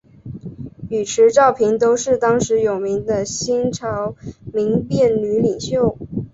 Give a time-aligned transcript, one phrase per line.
[0.89, 4.15] 与迟昭平都是当时有名的新朝
[4.51, 5.95] 民变女领袖。